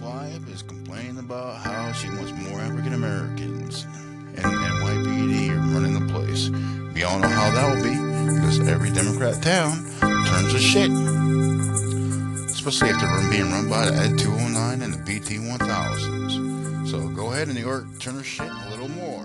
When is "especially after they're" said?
12.48-13.30